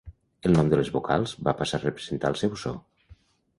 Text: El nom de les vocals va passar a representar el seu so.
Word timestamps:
El 0.49 0.55
nom 0.55 0.71
de 0.71 0.79
les 0.79 0.89
vocals 0.95 1.35
va 1.49 1.55
passar 1.61 1.81
a 1.81 1.85
representar 1.85 2.35
el 2.35 2.43
seu 2.43 2.59
so. 2.65 2.75